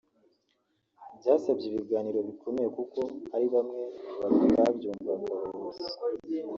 [1.19, 2.99] Byasabye ibiganiro bikomeye kuko
[3.31, 3.83] hari bamwe
[4.21, 5.83] batabyumvaga (abayobozi)